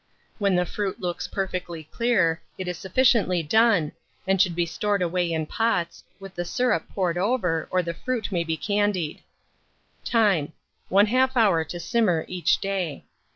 When 0.39 0.55
the 0.55 0.65
fruit 0.65 0.99
looks 0.99 1.27
perfectly 1.27 1.83
clear, 1.83 2.41
it 2.57 2.67
is 2.67 2.79
sufficiently 2.79 3.43
done, 3.43 3.91
and 4.25 4.41
should 4.41 4.55
be 4.55 4.65
stored 4.65 5.03
away 5.03 5.31
in 5.31 5.45
pots, 5.45 6.03
with 6.19 6.33
the 6.33 6.43
syrup 6.43 6.89
poured 6.89 7.19
over, 7.19 7.67
or 7.69 7.83
the 7.83 7.93
fruit 7.93 8.31
may 8.31 8.43
be 8.43 8.57
candied. 8.57 9.21
Time. 10.03 10.53
1/2 10.89 11.35
hour 11.37 11.63
to 11.65 11.79
simmer 11.79 12.25
each 12.27 12.57
day. 12.59 13.05